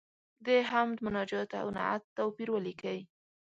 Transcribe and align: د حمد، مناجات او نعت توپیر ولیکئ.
د 0.45 0.47
حمد، 0.69 0.97
مناجات 1.05 1.49
او 1.61 1.67
نعت 1.77 2.03
توپیر 2.17 2.49
ولیکئ. 2.51 2.99